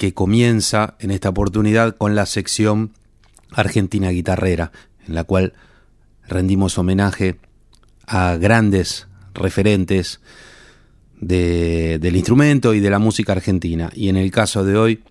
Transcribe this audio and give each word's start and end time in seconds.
que 0.00 0.14
comienza 0.14 0.94
en 0.98 1.10
esta 1.10 1.28
oportunidad 1.28 1.94
con 1.94 2.14
la 2.14 2.24
sección 2.24 2.92
Argentina 3.52 4.08
Guitarrera, 4.08 4.72
en 5.06 5.14
la 5.14 5.24
cual 5.24 5.52
rendimos 6.26 6.78
homenaje 6.78 7.38
a 8.06 8.36
grandes 8.36 9.08
referentes 9.34 10.22
del 11.20 12.16
instrumento 12.16 12.72
y 12.72 12.80
de 12.80 12.88
la 12.88 12.98
música 12.98 13.32
argentina. 13.32 13.90
Y 13.94 14.08
en 14.08 14.16
el 14.16 14.30
caso 14.30 14.64
de 14.64 14.78
hoy, 14.78 15.04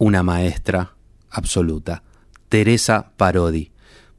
una 0.00 0.24
maestra 0.24 0.96
absoluta, 1.30 2.02
Teresa 2.48 3.12
Parodi. 3.16 3.70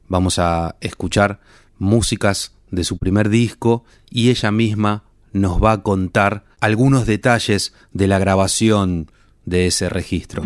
Vamos 0.08 0.38
a 0.38 0.76
escuchar 0.80 1.40
músicas 1.78 2.54
de 2.70 2.84
su 2.84 2.96
primer 2.96 3.28
disco 3.28 3.84
y 4.08 4.30
ella 4.30 4.50
misma 4.50 5.04
nos 5.34 5.62
va 5.62 5.72
a 5.72 5.82
contar 5.82 6.46
algunos 6.58 7.04
detalles 7.04 7.74
de 7.92 8.06
la 8.06 8.18
grabación 8.18 9.10
de 9.50 9.66
ese 9.66 9.88
registro. 9.88 10.44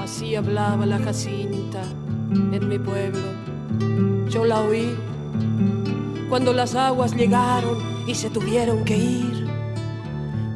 Así 0.00 0.36
hablaba 0.36 0.86
la 0.86 1.00
Jacinta 1.00 1.82
en 2.52 2.68
mi 2.68 2.78
pueblo. 2.78 3.26
Yo 4.30 4.44
la 4.44 4.60
oí 4.60 4.94
cuando 6.28 6.52
las 6.52 6.76
aguas 6.76 7.16
llegaron 7.16 7.76
y 8.06 8.14
se 8.14 8.30
tuvieron 8.30 8.84
que 8.84 8.96
ir, 8.96 9.46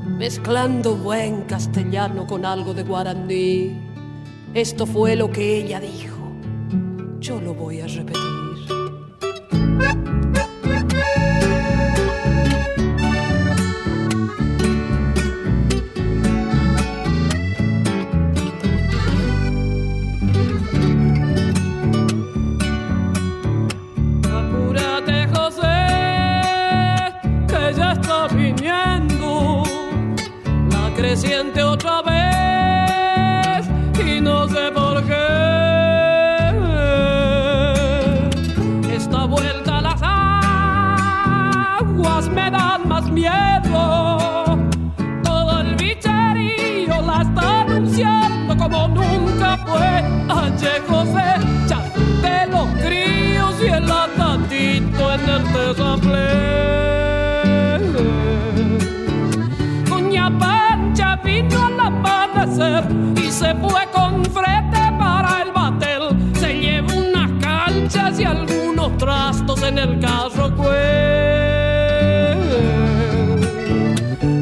mezclando 0.07 0.95
buen 0.95 1.43
castellano 1.43 2.29
con 2.29 2.45
algo 2.45 2.75
de 2.75 2.85
guaraní. 2.85 3.81
Esto 4.55 4.87
fue 4.87 5.17
lo 5.17 5.33
que 5.33 5.57
ella 5.57 5.81
dijo. 5.81 6.33
Yo 7.19 7.41
lo 7.41 7.55
voy 7.55 7.81
a 7.81 7.89
repetir. 7.89 8.50
Siente 31.17 31.63
otra 31.63 32.03
vez 32.03 33.69
y 34.05 34.21
no 34.21 34.49
sé 34.49 34.71
por 34.73 35.03
qué. 35.05 35.27
Esta 38.95 39.25
vuelta 39.27 39.79
a 39.79 39.83
las 39.83 40.01
aguas 41.83 42.29
me 42.29 42.51
dan 42.51 42.89
más 42.89 43.11
miedo. 43.11 44.59
Todo 45.23 45.61
el 45.61 45.75
bicherío 45.77 47.01
la 47.03 47.23
está 47.23 47.61
anunciando 47.63 48.57
como 48.57 48.89
nunca 48.89 49.59
fue. 49.67 50.03
Ayer 50.29 50.83
José, 50.89 51.29
de 52.23 52.47
los 52.47 52.69
críos 52.83 53.55
y 53.63 53.67
el 53.67 53.91
atatito 53.91 55.13
en 55.15 55.29
el 55.29 55.53
desampleo. 55.53 56.80
Y 63.17 63.31
se 63.31 63.55
fue 63.57 63.87
con 63.93 64.25
frete 64.25 64.93
para 64.99 65.43
el 65.43 65.53
batel. 65.53 66.35
Se 66.35 66.53
llevó 66.55 66.95
unas 66.95 67.31
canchas 67.41 68.19
y 68.21 68.25
algunos 68.25 68.97
trastos 68.99 69.63
en 69.63 69.79
el 69.79 70.01
carro 70.01 70.55
pues. 70.57 70.71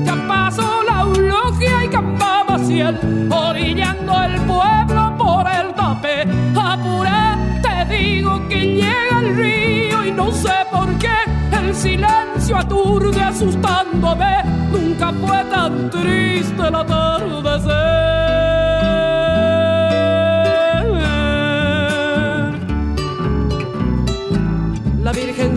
Ya 0.04 0.16
pasó 0.26 0.82
la 0.84 1.00
eulogia 1.02 1.84
y 1.84 1.88
campaba 1.88 2.58
ciel, 2.58 2.98
orillando 3.30 4.22
el 4.22 4.40
pueblo 4.42 5.14
por 5.16 5.46
el 5.50 5.74
tapé. 5.74 6.26
Apura, 6.56 7.38
te 7.62 7.96
digo 7.96 8.46
que 8.48 8.60
llega 8.60 9.20
el 9.20 9.36
río 9.36 10.04
y 10.04 10.12
no 10.12 10.30
sé 10.32 10.54
por 10.70 10.88
qué 10.98 11.16
el 11.52 11.74
silencio 11.74 12.56
aturde 12.56 13.22
asustándome. 13.22 14.44
Nunca 14.72 15.12
fue 15.12 15.44
tan 15.44 15.90
triste 15.90 16.70
la 16.70 16.80
atardecer. 16.80 18.17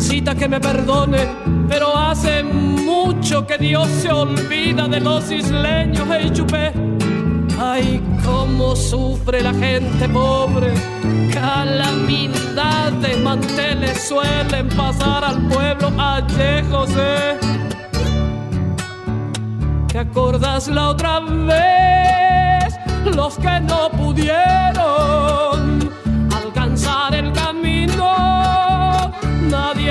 Virgencita 0.02 0.34
que 0.34 0.50
me 0.50 0.60
perdone, 0.60 1.28
pero 1.70 1.96
hace 1.96 2.42
mucho 2.42 3.46
que 3.46 3.60
Dios 3.60 3.88
se 3.88 4.12
olvida 4.12 4.88
de 4.88 5.00
los 5.00 5.30
isleños, 5.30 6.08
hey 6.12 6.32
chupé. 6.34 6.74
Ay, 7.60 8.02
cómo 8.26 8.76
sufre 8.76 9.44
la 9.44 9.54
gente 9.54 10.10
pobre, 10.10 10.74
calamidades, 11.32 13.20
manteles 13.22 14.08
suelen 14.08 14.70
pasar 14.70 15.24
al 15.24 15.48
pueblo, 15.48 15.92
ayer 16.00 16.66
José. 16.72 17.38
¿Te 19.88 20.00
acordás 20.00 20.68
la 20.68 20.90
otra 20.90 21.20
vez? 21.20 22.76
Los 23.16 23.38
que 23.38 23.60
no 23.60 23.92
pudieron 23.92 25.51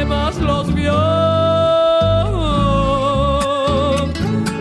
nadie 0.00 0.04
más 0.04 0.36
los 0.38 0.74
vio. 0.74 0.92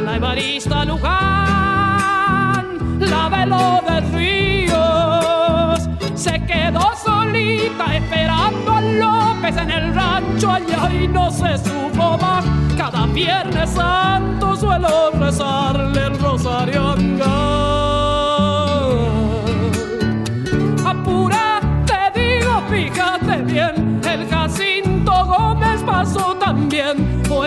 La 0.04 0.16
Evarista 0.16 0.86
Luján, 0.86 2.66
la 3.00 3.30
de 3.30 3.46
de 3.88 4.02
Ríos, 4.18 5.90
se 6.16 6.44
quedó 6.46 6.92
solita 7.04 7.96
esperando 7.96 8.72
a 8.72 8.82
López 8.82 9.58
en 9.58 9.72
el 9.72 9.94
rancho 9.94 10.52
allá 10.52 10.92
y 10.94 11.08
no 11.08 11.32
se 11.32 11.58
supo 11.58 12.18
más. 12.18 12.46
Cada 12.78 13.06
viernes 13.08 13.70
santo 13.70 14.56
suelo 14.56 15.12
rezarle 15.12 16.08
el 16.08 16.20
rosario 16.20 16.96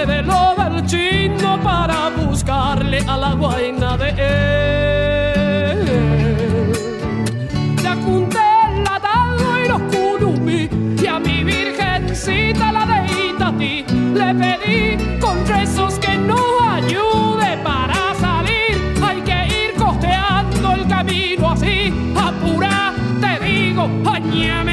de 0.06 0.22
lo 0.22 0.54
del 0.56 0.84
chino 0.86 1.60
para 1.62 2.10
buscarle 2.10 2.98
a 3.06 3.16
la 3.16 3.34
guaina 3.34 3.96
de 3.96 4.10
él. 5.70 5.84
Le 7.82 7.88
apunté 7.88 8.38
el 8.68 8.82
atado 8.86 9.60
y 9.64 9.68
los 9.68 9.82
curumí 9.94 10.68
y 11.00 11.06
a 11.06 11.20
mi 11.20 11.44
virgencita 11.44 12.72
la 12.72 12.86
de 12.86 13.06
Itatí 13.28 13.84
le 14.14 14.34
pedí 14.34 15.18
con 15.20 15.46
rezos 15.46 15.98
que 16.00 16.16
no 16.16 16.38
ayude 16.72 17.58
para 17.62 18.14
salir. 18.18 18.74
Hay 19.06 19.20
que 19.20 19.46
ir 19.62 19.74
costeando 19.78 20.72
el 20.72 20.88
camino 20.88 21.50
así, 21.50 21.92
apura, 22.16 22.92
te 23.20 23.38
digo, 23.44 23.88
añame 24.04 24.71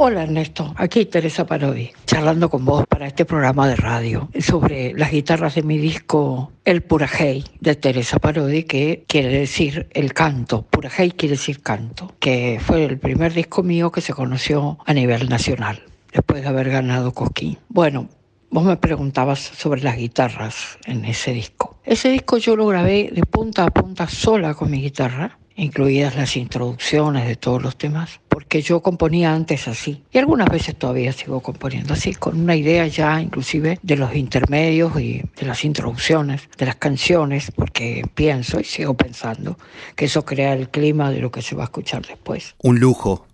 Hola 0.00 0.22
Ernesto, 0.22 0.72
aquí 0.76 1.06
Teresa 1.06 1.44
Parodi, 1.44 1.90
charlando 2.06 2.48
con 2.48 2.64
vos 2.64 2.86
para 2.86 3.08
este 3.08 3.24
programa 3.24 3.66
de 3.66 3.74
radio 3.74 4.28
sobre 4.38 4.92
las 4.92 5.10
guitarras 5.10 5.56
de 5.56 5.64
mi 5.64 5.76
disco 5.76 6.52
El 6.64 6.84
Purajei 6.84 7.42
de 7.58 7.74
Teresa 7.74 8.20
Parodi, 8.20 8.62
que 8.62 9.04
quiere 9.08 9.36
decir 9.36 9.88
el 9.90 10.12
canto. 10.12 10.62
Purajei 10.62 11.10
quiere 11.10 11.32
decir 11.32 11.62
canto, 11.62 12.12
que 12.20 12.60
fue 12.64 12.84
el 12.84 13.00
primer 13.00 13.32
disco 13.32 13.64
mío 13.64 13.90
que 13.90 14.00
se 14.00 14.14
conoció 14.14 14.78
a 14.86 14.94
nivel 14.94 15.28
nacional, 15.28 15.82
después 16.12 16.42
de 16.42 16.48
haber 16.48 16.70
ganado 16.70 17.10
Cosquín. 17.10 17.58
Bueno, 17.68 18.08
Vos 18.50 18.64
me 18.64 18.76
preguntabas 18.76 19.40
sobre 19.40 19.82
las 19.82 19.96
guitarras 19.96 20.78
en 20.86 21.04
ese 21.04 21.32
disco. 21.32 21.78
Ese 21.84 22.10
disco 22.10 22.38
yo 22.38 22.56
lo 22.56 22.66
grabé 22.66 23.10
de 23.12 23.22
punta 23.22 23.64
a 23.64 23.70
punta 23.70 24.08
sola 24.08 24.54
con 24.54 24.70
mi 24.70 24.80
guitarra 24.80 25.38
incluidas 25.58 26.14
las 26.14 26.36
introducciones 26.36 27.26
de 27.26 27.36
todos 27.36 27.60
los 27.62 27.76
temas, 27.76 28.20
porque 28.28 28.62
yo 28.62 28.80
componía 28.80 29.34
antes 29.34 29.66
así 29.66 30.04
y 30.12 30.18
algunas 30.18 30.48
veces 30.48 30.76
todavía 30.76 31.12
sigo 31.12 31.40
componiendo 31.40 31.94
así, 31.94 32.14
con 32.14 32.40
una 32.40 32.54
idea 32.54 32.86
ya 32.86 33.20
inclusive 33.20 33.78
de 33.82 33.96
los 33.96 34.14
intermedios 34.14 34.98
y 35.00 35.22
de 35.36 35.46
las 35.46 35.64
introducciones 35.64 36.48
de 36.56 36.66
las 36.66 36.76
canciones, 36.76 37.50
porque 37.54 38.08
pienso 38.14 38.60
y 38.60 38.64
sigo 38.64 38.94
pensando 38.94 39.58
que 39.96 40.04
eso 40.04 40.24
crea 40.24 40.54
el 40.54 40.70
clima 40.70 41.10
de 41.10 41.20
lo 41.20 41.30
que 41.30 41.42
se 41.42 41.56
va 41.56 41.64
a 41.64 41.66
escuchar 41.66 42.06
después. 42.06 42.54
Un 42.62 42.78
lujo 42.78 43.26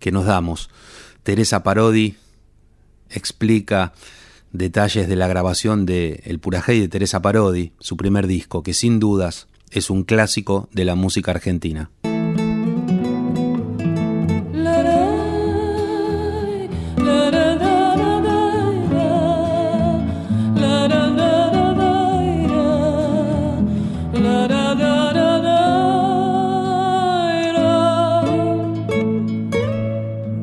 que 0.00 0.10
nos 0.10 0.26
damos. 0.26 0.70
Teresa 1.22 1.62
Parodi 1.62 2.16
explica 3.10 3.92
detalles 4.52 5.08
de 5.08 5.16
la 5.16 5.28
grabación 5.28 5.86
de 5.86 6.22
El 6.24 6.38
Purajey 6.38 6.80
de 6.80 6.88
Teresa 6.88 7.22
Parodi, 7.22 7.72
su 7.78 7.96
primer 7.96 8.26
disco, 8.26 8.62
que 8.62 8.74
sin 8.74 8.98
dudas 9.00 9.48
es 9.70 9.90
un 9.90 10.04
clásico 10.04 10.68
de 10.72 10.84
la 10.84 10.94
música 10.94 11.32
argentina. 11.32 11.90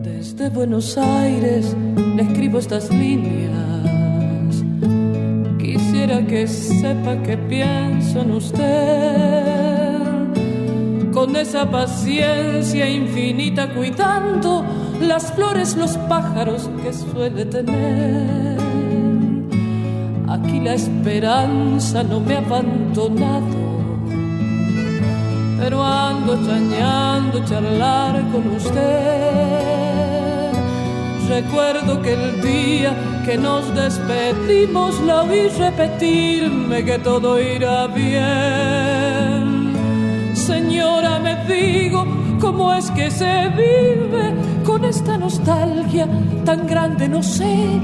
Desde 0.03 0.49
Buenos 0.49 0.97
Aires 0.97 1.75
le 2.15 2.21
escribo 2.21 2.59
estas 2.59 2.89
líneas 2.89 3.94
que 6.05 6.47
sepa 6.47 7.15
que 7.23 7.35
pienso 7.35 8.21
en 8.21 8.31
usted. 8.31 9.93
Con 11.11 11.35
esa 11.35 11.69
paciencia 11.69 12.87
infinita 12.87 13.73
cuidando 13.73 14.63
las 15.01 15.33
flores, 15.33 15.75
los 15.75 15.97
pájaros 16.09 16.69
que 16.83 16.93
suele 16.93 17.45
tener. 17.45 18.57
Aquí 20.27 20.59
la 20.59 20.75
esperanza 20.75 22.03
no 22.03 22.19
me 22.19 22.35
ha 22.35 22.39
abandonado, 22.39 23.57
pero 25.59 25.83
ando 25.83 26.35
extrañando 26.35 27.43
charlar 27.45 28.21
con 28.31 28.47
usted 28.55 29.65
Recuerdo 31.27 32.01
que 32.03 32.13
el 32.13 32.41
día 32.41 32.93
que 33.25 33.37
nos 33.39 33.73
despedimos 33.73 35.01
la 35.01 35.23
oí 35.23 35.47
repetirme 35.47 36.85
que 36.85 36.99
todo 36.99 37.41
irá 37.41 37.87
bien. 37.87 39.73
Señora, 40.35 41.19
me 41.19 41.35
digo, 41.45 42.05
¿cómo 42.39 42.71
es 42.71 42.91
que 42.91 43.09
se 43.09 43.49
vive 43.49 44.31
con 44.63 44.85
esta 44.85 45.17
nostalgia 45.17 46.07
tan 46.45 46.67
grande? 46.67 47.09
No 47.09 47.23
sé. 47.23 47.79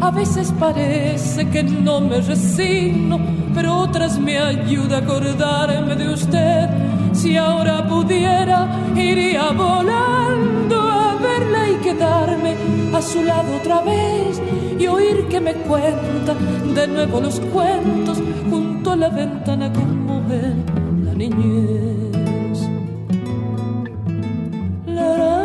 A 0.00 0.10
veces 0.10 0.54
parece 0.58 1.46
que 1.50 1.62
no 1.62 2.00
me 2.00 2.22
resigno, 2.22 3.20
pero 3.54 3.76
otras 3.80 4.18
me 4.18 4.38
ayuda 4.38 4.96
a 4.96 5.00
acordarme 5.00 5.96
de 5.96 6.14
usted. 6.14 6.66
Si 7.12 7.36
ahora 7.36 7.86
pudiera, 7.86 8.66
iría 8.96 9.50
volando 9.50 10.80
a 10.80 11.16
verla 11.16 11.68
y 11.68 11.74
quedarme 11.82 12.56
a 12.94 13.02
su 13.02 13.22
lado 13.22 13.56
otra 13.56 13.82
vez 13.82 14.40
y 14.78 14.86
oír 14.86 15.26
que 15.28 15.40
me 15.40 15.54
cuenta 15.54 16.34
de 16.74 16.86
nuevo 16.86 17.20
los 17.20 17.40
cuentos 17.40 18.18
junto 18.50 18.92
a 18.92 18.96
la 18.96 19.08
ventana 19.08 19.72
como 19.72 20.22
en 20.32 21.04
la 21.04 21.14
niñez. 21.14 22.68
La, 24.86 25.16
la, 25.16 25.38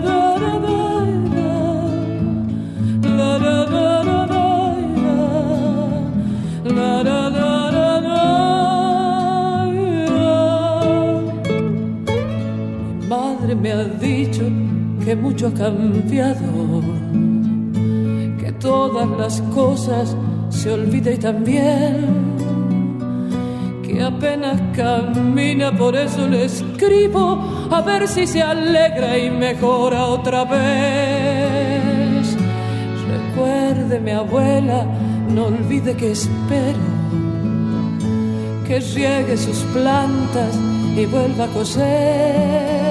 la, 0.00 0.38
me 13.60 13.72
ha 13.72 13.84
dicho 13.84 14.44
que 15.08 15.16
mucho 15.16 15.46
ha 15.46 15.54
cambiado, 15.54 16.82
que 18.38 18.52
todas 18.60 19.08
las 19.16 19.40
cosas 19.54 20.14
se 20.50 20.70
olvida 20.70 21.10
y 21.10 21.16
también 21.16 22.36
que 23.82 24.02
apenas 24.02 24.60
camina, 24.76 25.74
por 25.74 25.96
eso 25.96 26.28
le 26.28 26.44
escribo 26.44 27.42
a 27.70 27.80
ver 27.80 28.06
si 28.06 28.26
se 28.26 28.42
alegra 28.42 29.16
y 29.16 29.30
mejora 29.30 30.04
otra 30.04 30.44
vez. 30.44 32.36
Recuerde 33.10 34.00
mi 34.00 34.10
abuela, 34.10 34.84
no 35.34 35.46
olvide 35.46 35.96
que 35.96 36.10
espero 36.10 36.86
que 38.66 38.78
riegue 38.80 39.38
sus 39.38 39.60
plantas 39.72 40.54
y 40.94 41.06
vuelva 41.06 41.44
a 41.44 41.48
coser 41.48 42.87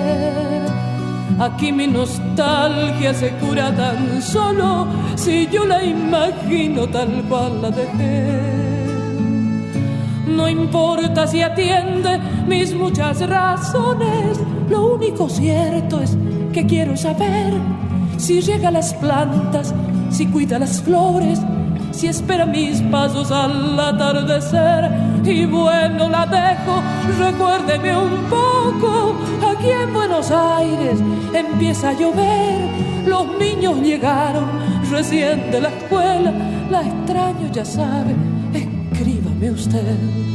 Aquí 1.40 1.72
mi 1.72 1.86
nostalgia 1.86 3.14
se 3.14 3.30
cura 3.38 3.72
tan 3.72 4.22
solo 4.22 4.88
si 5.16 5.48
yo 5.48 5.66
la 5.66 5.84
imagino 5.84 6.88
tal 6.88 7.24
cual 7.30 7.62
la 7.62 7.70
dejé. 7.70 8.58
No 10.28 10.50
importa 10.50 11.28
si 11.28 11.42
atiende 11.44 12.20
mis 12.48 12.74
muchas 12.74 13.22
razones, 13.22 14.40
lo 14.68 14.96
único 14.96 15.30
cierto 15.30 16.02
es 16.02 16.18
que 16.54 16.66
quiero 16.66 16.98
saber 16.98 17.54
si 18.18 18.42
llega 18.42 18.70
a 18.70 18.72
las 18.72 18.96
plantas, 18.96 19.76
si 20.10 20.26
cuida 20.26 20.58
las 20.58 20.82
flores, 20.82 21.40
si 21.92 22.08
espera 22.08 22.48
mis 22.48 22.82
pasos 22.82 23.32
al 23.32 23.80
atardecer. 23.80 25.07
Y 25.30 25.46
bueno, 25.46 26.08
la 26.08 26.26
dejo, 26.26 26.82
recuérdeme 27.20 27.98
un 27.98 28.24
poco. 28.30 29.14
Aquí 29.46 29.70
en 29.70 29.94
Buenos 29.94 30.32
Aires 30.32 31.00
empieza 31.34 31.90
a 31.90 31.94
llover, 31.94 32.62
los 33.06 33.38
niños 33.38 33.76
llegaron 33.82 34.46
recién 34.90 35.52
de 35.52 35.60
la 35.60 35.68
escuela, 35.68 36.32
la 36.70 36.82
extraño 36.82 37.52
ya 37.52 37.66
sabe, 37.66 38.16
escríbame 38.54 39.52
usted. 39.52 40.27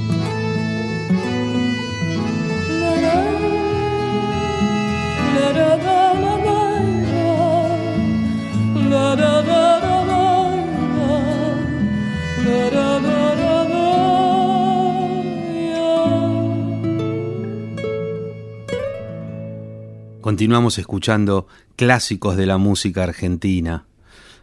Continuamos 20.32 20.78
escuchando 20.78 21.46
clásicos 21.76 22.38
de 22.38 22.46
la 22.46 22.56
música 22.56 23.02
argentina 23.02 23.84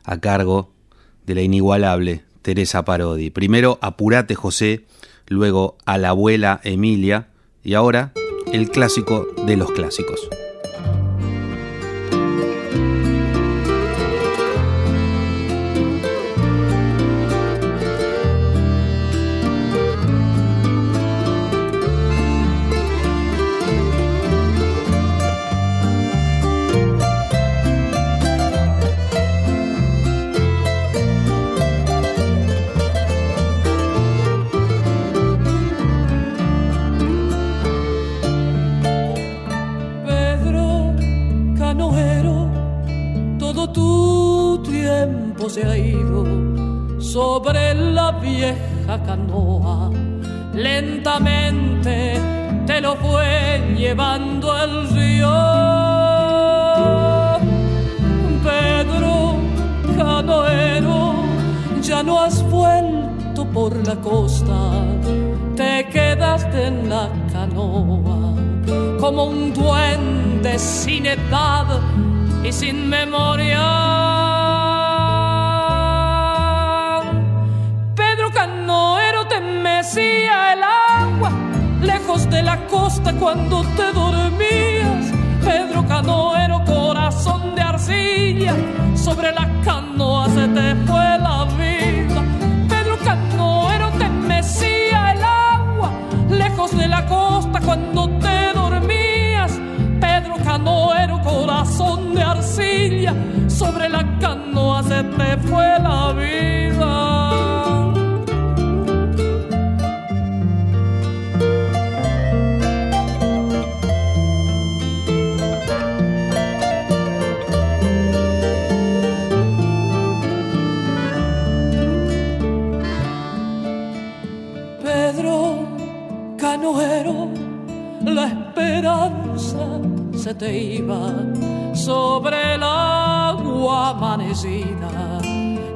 a 0.04 0.20
cargo 0.20 0.72
de 1.26 1.34
la 1.34 1.42
inigualable 1.42 2.24
Teresa 2.44 2.86
Parodi. 2.86 3.32
Primero 3.32 3.80
Apurate 3.82 4.36
José, 4.36 4.86
luego 5.26 5.80
a 5.88 5.98
la 5.98 6.10
abuela 6.10 6.62
Emilia 6.64 7.30
y 7.64 7.74
ahora 7.74 8.14
el 8.54 8.70
clásico 8.70 9.26
de 9.48 9.58
los 9.58 9.72
clásicos. 9.72 10.30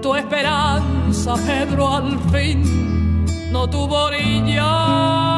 Tu 0.01 0.15
esperanza, 0.15 1.33
Pedro, 1.47 1.91
al 1.91 2.19
fin 2.31 3.25
no 3.51 3.67
tuvo 3.67 3.95
orillas. 4.05 5.32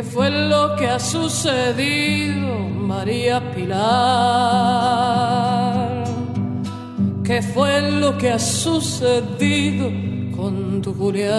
¿Qué 0.00 0.06
fue 0.06 0.30
lo 0.30 0.76
que 0.76 0.88
ha 0.88 0.98
sucedido, 0.98 2.56
María 2.70 3.38
Pilar? 3.54 3.84
¿Qué 7.22 7.42
fue 7.42 7.82
lo 7.82 8.16
que 8.16 8.30
ha 8.30 8.38
sucedido 8.38 9.90
con 10.34 10.80
tu 10.80 10.94
Julián? 10.94 11.36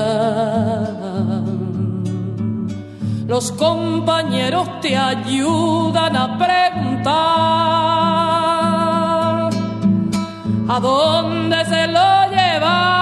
Los 3.25 3.51
compañeros 3.53 4.79
te 4.79 4.95
ayudan 4.95 6.15
a 6.15 6.37
preguntar 6.37 7.11
a 10.69 10.79
dónde 10.79 11.65
se 11.65 11.87
lo 11.87 12.29
llevaron, 12.29 13.00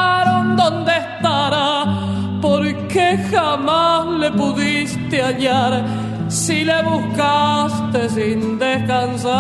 le 4.20 4.32
pudiste 4.32 5.22
hallar 5.22 5.84
si 6.28 6.64
le 6.64 6.84
buscaste 6.84 8.10
sin 8.10 8.60
descansar. 8.60 9.40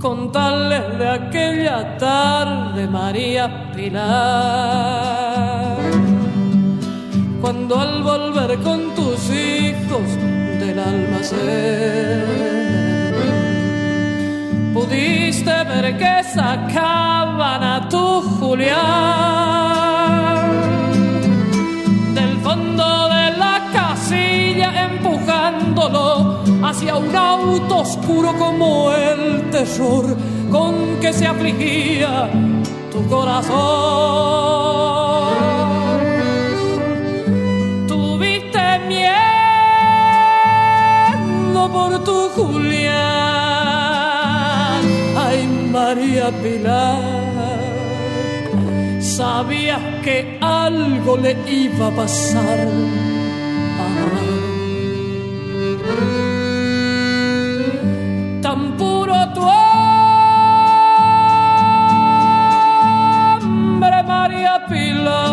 Contarles 0.00 0.98
de 0.98 1.08
aquella 1.08 1.96
tarde, 1.96 2.86
María 2.86 3.72
Pilar, 3.74 4.06
cuando 7.40 7.80
al 7.80 8.02
volver 8.02 8.58
con 8.60 8.94
tus 8.94 9.30
hijos 9.30 10.06
del 10.60 10.78
almacén 10.78 12.46
pudiste 14.74 15.64
ver 15.64 15.96
que 15.96 16.24
sacaban 16.34 17.62
a 17.64 17.88
tu 17.88 18.20
Julián 18.38 19.65
empujándolo 24.76 26.40
hacia 26.62 26.96
un 26.96 27.14
auto 27.14 27.78
oscuro 27.78 28.32
como 28.38 28.92
el 28.92 29.50
terror 29.50 30.16
con 30.50 30.98
que 31.00 31.12
se 31.12 31.26
afligía 31.26 32.30
tu 32.92 33.06
corazón. 33.08 33.56
Tuviste 37.88 38.78
miedo 38.88 39.12
por 41.72 42.04
tu 42.04 42.28
Julián, 42.30 42.94
ay 45.16 45.46
María 45.72 46.30
Pilar, 46.42 47.00
sabías 49.00 49.80
que 50.04 50.38
algo 50.40 51.16
le 51.16 51.36
iba 51.48 51.88
a 51.88 51.90
pasar. 51.90 53.05
Puro 59.16 59.32
tu 59.34 59.40
hombre, 63.80 64.02
María 64.02 64.66
Pilar. 64.68 65.30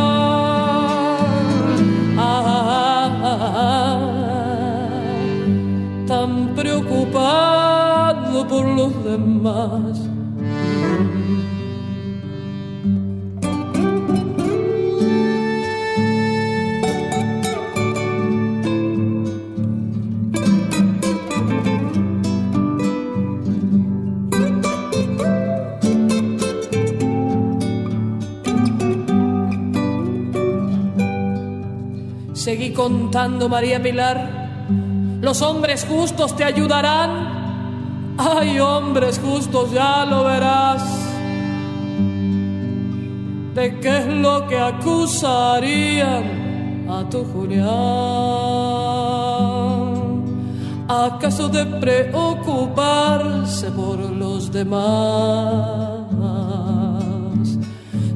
Ah, 2.17 3.09
tan 6.07 6.55
preocupado 6.55 8.47
por 8.47 8.65
los 8.65 9.03
demás. 9.03 10.02
Contando, 33.13 33.48
María 33.48 33.79
Pilar. 33.79 34.50
Los 35.22 35.43
hombres 35.43 35.86
justos 35.88 36.36
te 36.36 36.43
ayudarán 36.43 38.15
Hay 38.17 38.60
hombres 38.60 39.22
justos, 39.24 39.72
ya 39.72 40.03
lo 40.05 40.24
verás. 40.24 40.82
¿De 43.53 43.79
qué 43.79 44.00
es 44.00 44.08
lo 44.08 44.48
que 44.48 44.58
acusarían 44.58 46.24
a 46.89 47.08
tu 47.08 47.24
Julián? 47.24 47.70
¿Acaso 50.88 51.50
de 51.50 51.65
preocuparse 51.65 53.70
por 53.72 54.00
los 54.00 54.51
demás? 54.51 56.00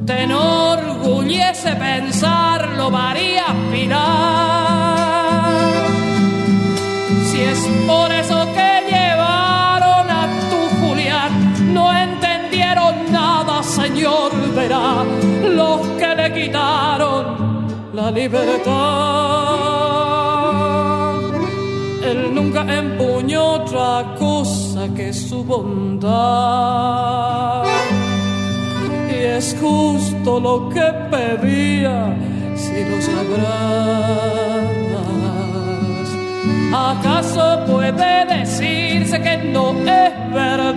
Te 0.06 0.24
enorgullece 0.24 1.76
pensarlo, 1.76 2.90
María 2.90 3.44
Pilar. 3.70 4.57
Por 7.88 8.12
eso 8.12 8.38
que 8.56 8.70
llevaron 8.92 10.06
a 10.20 10.22
tu 10.50 10.60
Julián, 10.78 11.32
no 11.72 11.84
entendieron 12.06 12.94
nada, 13.10 13.62
Señor, 13.62 14.30
verá 14.54 15.04
los 15.58 15.80
que 15.98 16.14
le 16.14 16.26
quitaron 16.38 17.24
la 17.94 18.10
libertad. 18.10 18.74
Él 22.10 22.34
nunca 22.34 22.60
empuñó 22.82 23.42
otra 23.60 24.14
cosa 24.18 24.80
que 24.94 25.12
su 25.14 25.42
bondad 25.42 26.28
es 29.10 29.56
justo 29.60 30.40
lo 30.40 30.68
que 30.68 30.86
pedía, 31.10 32.14
si 32.54 32.84
lo 32.84 33.00
sabrás. 33.00 34.47
¿Acaso 36.72 37.64
puede 37.66 38.26
decirse 38.26 39.20
que 39.22 39.38
no 39.38 39.70
es 39.70 40.12
verdad? 40.32 40.68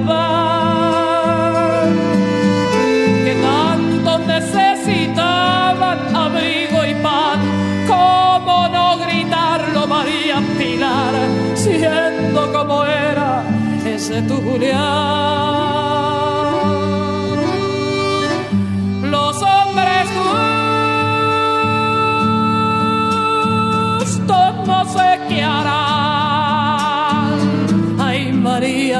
Que 3.26 3.36
tanto 3.42 4.20
necesitaban 4.20 6.16
abrigo 6.16 6.86
y 6.86 6.94
pan, 6.96 7.40
¿cómo 7.88 8.68
no 8.70 8.98
gritarlo 9.00 9.86
María 9.88 10.42
Pilar, 10.58 11.14
siendo 11.56 12.54
como 12.54 12.86
era 12.86 13.44
ese 13.86 14.22
tu? 14.22 14.42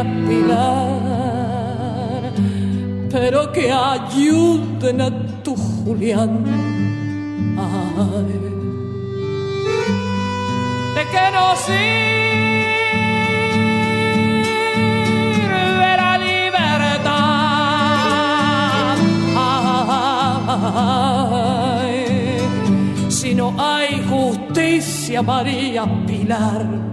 María 0.04 0.28
Pilar, 0.28 1.02
pero 3.12 3.52
que 3.52 3.72
ayuden 3.72 5.02
a 5.02 5.10
tu 5.44 5.56
Julián. 5.56 6.44
De 10.96 11.04
que 11.06 11.32
no 11.32 11.56
sirve 11.56 11.82
la 15.98 16.18
libertad. 16.18 17.08
Ay, 21.78 22.06
si 23.10 23.36
no 23.36 23.54
hay 23.60 24.04
justicia, 24.10 25.22
María 25.22 25.86
Pilar 26.08 26.91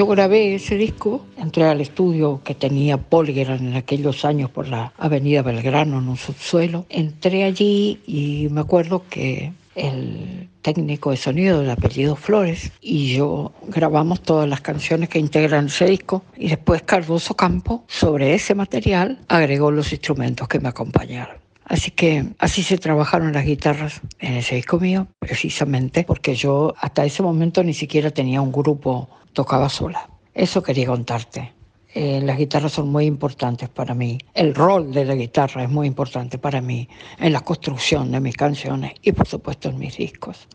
Yo 0.00 0.06
grabé 0.06 0.54
ese 0.54 0.76
disco, 0.76 1.26
entré 1.36 1.64
al 1.64 1.82
estudio 1.82 2.40
que 2.42 2.54
tenía 2.54 2.96
Polgeran 2.96 3.68
en 3.68 3.76
aquellos 3.76 4.24
años 4.24 4.48
por 4.48 4.66
la 4.66 4.94
avenida 4.96 5.42
Belgrano 5.42 5.98
en 5.98 6.08
un 6.08 6.16
subsuelo. 6.16 6.86
Entré 6.88 7.44
allí 7.44 8.00
y 8.06 8.48
me 8.50 8.62
acuerdo 8.62 9.04
que 9.10 9.52
el 9.74 10.48
técnico 10.62 11.10
de 11.10 11.18
sonido 11.18 11.60
del 11.60 11.68
apellido 11.68 12.16
Flores 12.16 12.72
y 12.80 13.14
yo 13.14 13.52
grabamos 13.68 14.22
todas 14.22 14.48
las 14.48 14.62
canciones 14.62 15.10
que 15.10 15.18
integran 15.18 15.66
ese 15.66 15.84
disco 15.84 16.24
y 16.34 16.48
después 16.48 16.80
Cardoso 16.80 17.34
Campo 17.34 17.84
sobre 17.86 18.32
ese 18.32 18.54
material 18.54 19.18
agregó 19.28 19.70
los 19.70 19.92
instrumentos 19.92 20.48
que 20.48 20.60
me 20.60 20.70
acompañaron. 20.70 21.36
Así 21.70 21.92
que 21.92 22.24
así 22.40 22.64
se 22.64 22.78
trabajaron 22.78 23.32
las 23.32 23.44
guitarras 23.44 24.00
en 24.18 24.32
ese 24.32 24.56
disco 24.56 24.80
mío, 24.80 25.06
precisamente 25.20 26.02
porque 26.02 26.34
yo 26.34 26.74
hasta 26.80 27.04
ese 27.04 27.22
momento 27.22 27.62
ni 27.62 27.74
siquiera 27.74 28.10
tenía 28.10 28.40
un 28.40 28.50
grupo, 28.50 29.08
tocaba 29.32 29.68
sola. 29.68 30.08
Eso 30.34 30.62
quería 30.62 30.86
contarte. 30.86 31.52
Eh, 31.92 32.20
las 32.22 32.38
guitarras 32.38 32.72
son 32.72 32.88
muy 32.88 33.06
importantes 33.06 33.68
para 33.68 33.94
mí. 33.94 34.18
El 34.32 34.54
rol 34.54 34.92
de 34.92 35.04
la 35.04 35.14
guitarra 35.14 35.64
es 35.64 35.70
muy 35.70 35.88
importante 35.88 36.38
para 36.38 36.60
mí 36.60 36.88
en 37.18 37.32
la 37.32 37.40
construcción 37.40 38.12
de 38.12 38.20
mis 38.20 38.36
canciones 38.36 38.92
y 39.02 39.12
por 39.12 39.26
supuesto 39.26 39.70
en 39.70 39.78
mis 39.78 39.96
discos. 39.96 40.46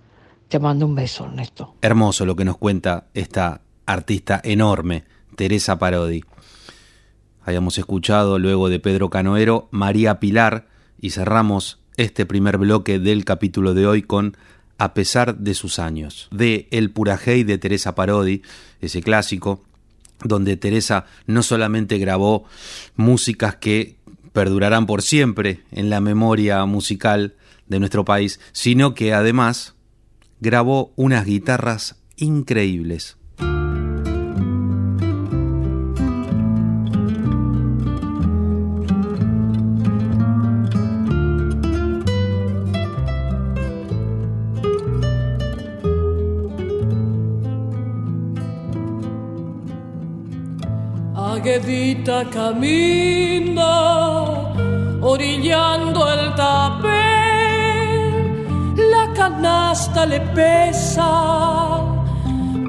Te 0.48 0.60
mando 0.60 0.86
un 0.86 0.96
beso, 0.96 1.26
Ernesto. 1.26 1.76
Hermoso 1.82 2.26
lo 2.26 2.36
que 2.36 2.46
nos 2.46 2.58
cuenta 2.58 3.08
esta 3.14 3.62
artista 3.86 4.40
enorme, 4.44 5.04
Teresa 5.36 5.78
Parodi. 5.78 6.24
Habíamos 7.44 7.78
escuchado 7.78 8.40
luego 8.40 8.70
de 8.70 8.80
Pedro 8.80 9.10
Canoero, 9.10 9.68
María 9.72 10.20
Pilar, 10.20 10.68
y 11.00 11.10
cerramos 11.10 11.80
este 11.98 12.26
primer 12.26 12.58
bloque 12.58 13.00
del 13.00 13.26
capítulo 13.26 13.74
de 13.74 13.88
hoy 13.88 14.02
con 14.02 14.38
A 14.78 14.94
pesar 14.94 15.38
de 15.38 15.54
sus 15.54 15.80
años, 15.80 16.28
de 16.32 16.68
El 16.72 16.92
Purajey 16.92 17.44
de 17.44 17.58
Teresa 17.58 17.96
Parodi, 17.96 18.42
ese 18.82 19.02
clásico, 19.02 19.64
donde 20.24 20.58
Teresa 20.58 21.06
no 21.28 21.44
solamente 21.44 21.98
grabó 21.98 22.46
músicas 22.96 23.56
que 23.56 23.98
perdurarán 24.34 24.86
por 24.86 25.02
siempre 25.02 25.62
en 25.72 25.90
la 25.90 26.02
memoria 26.02 26.66
musical 26.66 27.36
de 27.68 27.80
nuestro 27.80 28.06
país, 28.06 28.40
sino 28.52 28.94
que 28.94 29.14
además 29.14 29.76
grabó 30.42 30.94
unas 30.96 31.26
guitarras 31.26 31.96
increíbles. 32.18 33.18
Aguedita 51.56 52.26
camina 52.30 53.74
orillando 55.02 56.06
el 56.13 56.36
tapé, 56.36 57.08
la 58.76 59.13
canasta 59.13 60.06
le 60.06 60.20
pesa, 60.36 61.82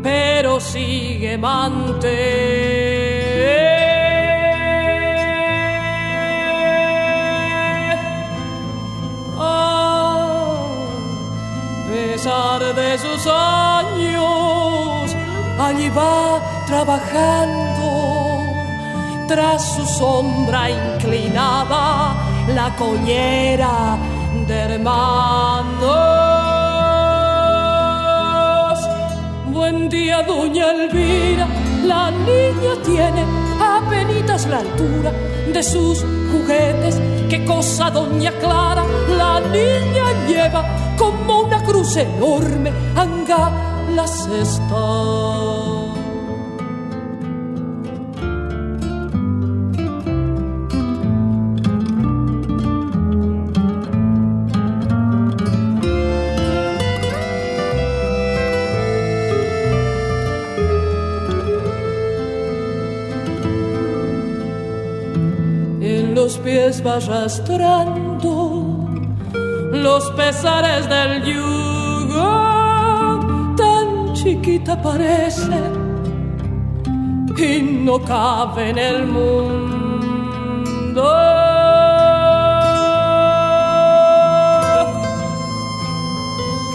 pero 0.05 0.61
sigue 0.61 1.37
mante. 1.37 2.14
A 9.37 10.22
pesar 11.90 12.72
de 12.72 12.99
sus 12.99 13.27
años, 13.27 15.16
allí 15.59 15.88
va 15.88 16.40
trabajando 16.68 18.15
tras 19.26 19.74
su 19.74 19.84
sombra 19.84 20.70
inclinada 20.70 22.14
la 22.54 22.74
collera 22.76 23.96
de 24.46 24.54
hermanos. 24.54 25.88
Buen 29.46 29.88
día, 29.88 30.22
doña 30.22 30.70
Elvira, 30.70 31.48
la 31.84 32.10
niña 32.10 32.76
tiene 32.84 33.24
apenitas 33.60 34.46
la 34.46 34.58
altura 34.58 35.12
de 35.52 35.62
sus 35.62 36.04
juguetes. 36.30 37.00
Qué 37.28 37.44
cosa, 37.44 37.90
doña 37.90 38.30
Clara, 38.32 38.84
la 39.16 39.40
niña 39.40 40.04
lleva 40.28 40.64
como 40.96 41.40
una 41.42 41.62
cruz 41.64 41.96
enorme, 41.96 42.72
anga 42.94 43.50
la 43.94 44.06
cesta. 44.06 45.86
Va 66.82 66.96
arrastrando 66.96 68.70
los 69.72 70.10
pesares 70.12 70.88
del 70.88 71.22
yugo, 71.24 72.56
chiquita 74.14 74.80
parece 74.82 75.60
y 77.38 77.62
no 77.84 77.98
cabe 78.02 78.70
en 78.70 78.78
el 78.78 79.06
mundo. 79.06 79.66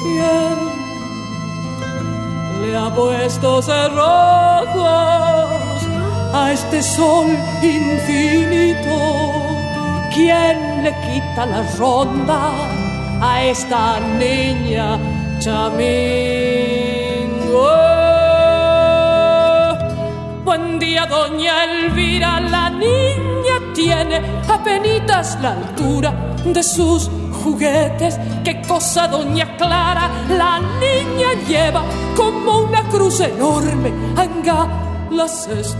¿Quién 0.01 0.57
le 2.61 2.77
ha 2.77 2.89
puesto 2.95 3.61
cerrojos 3.61 4.79
a 6.33 6.51
este 6.53 6.81
sol 6.83 7.27
infinito? 7.61 9.50
¿Quién 10.13 10.83
le 10.83 10.93
quita 11.05 11.45
la 11.45 11.63
ronda 11.77 12.51
a 13.21 13.43
esta 13.45 13.97
niña 14.19 14.99
chamingo? 15.39 15.71
Buen 20.43 20.79
día, 20.79 21.05
doña 21.05 21.63
Elvira, 21.63 22.41
la 22.41 22.69
niña 22.69 23.55
tiene 23.73 24.21
apenitas 24.49 25.39
la 25.41 25.51
altura 25.51 26.13
de 26.43 26.61
sus 26.61 27.09
juguetes. 27.41 28.19
Qué 28.43 28.61
cosa, 28.67 29.07
doña 29.07 29.55
Clara, 29.55 30.09
la 30.29 30.59
niña 30.59 31.29
lleva 31.47 31.83
como 32.17 32.63
una 32.63 32.83
cruz 32.89 33.21
enorme, 33.21 33.93
anga 34.17 34.67
la 35.09 35.27
cesta. 35.29 35.79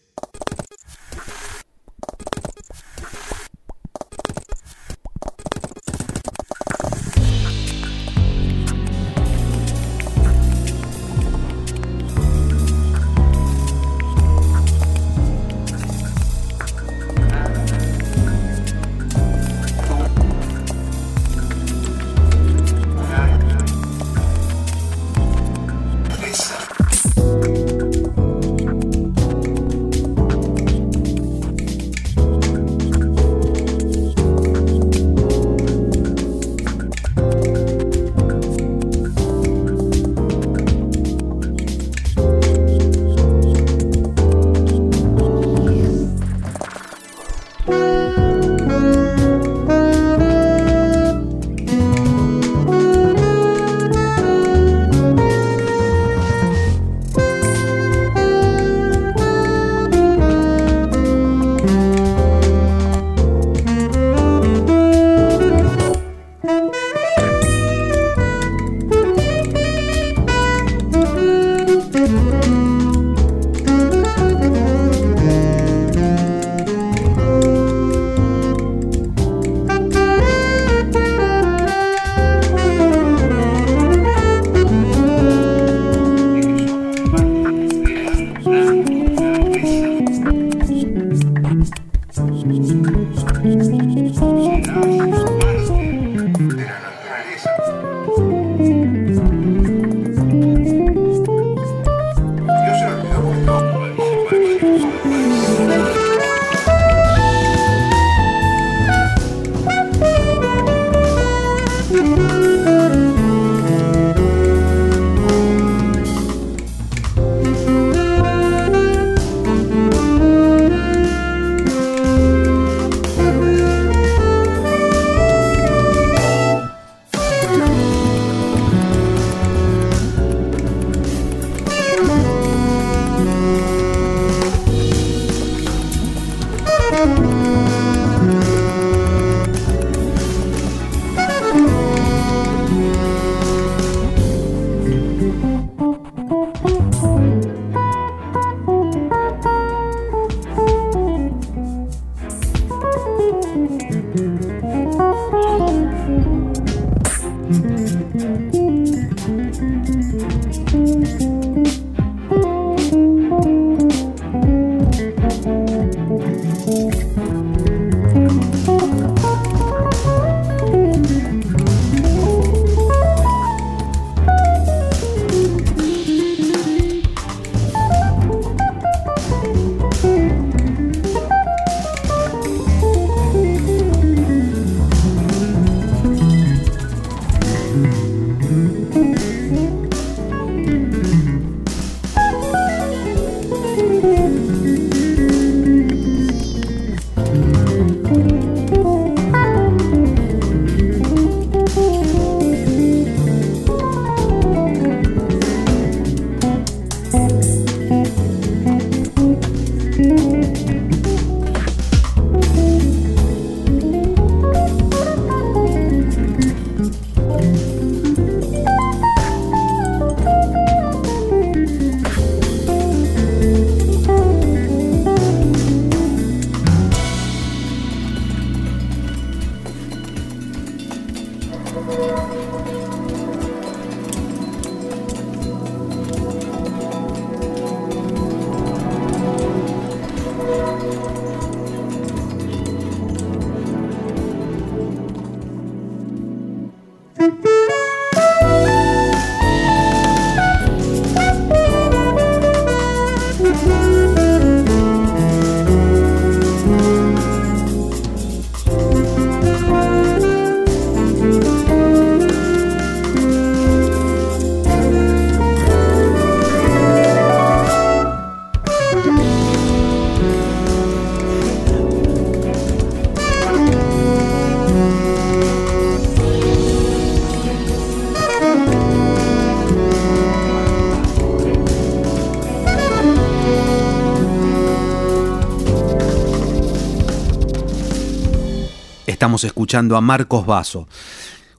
Escuchando 289.61 289.95
a 289.95 290.01
Marcos 290.01 290.47
Basso, 290.47 290.87